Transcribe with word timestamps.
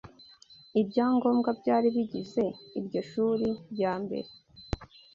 Ibyangombwa 0.81 1.49
byari 1.59 1.87
bigize 1.95 2.43
iryo 2.79 3.01
shuri 3.09 3.47
rya 3.71 3.93
mbere 4.03 4.29